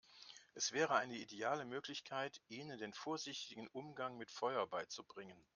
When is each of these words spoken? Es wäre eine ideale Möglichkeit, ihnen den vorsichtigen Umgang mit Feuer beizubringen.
Es 0.55 0.71
wäre 0.71 0.95
eine 0.95 1.15
ideale 1.15 1.63
Möglichkeit, 1.63 2.41
ihnen 2.47 2.79
den 2.79 2.91
vorsichtigen 2.91 3.67
Umgang 3.67 4.17
mit 4.17 4.31
Feuer 4.31 4.65
beizubringen. 4.65 5.37